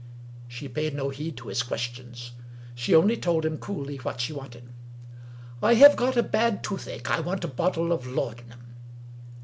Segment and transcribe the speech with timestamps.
[0.47, 2.31] She paid no heed to his questions.
[2.73, 4.63] She only told him coolly what she wanted."
[5.61, 7.11] I have got a bad toothache.
[7.11, 8.61] I want a bottle of laudanum."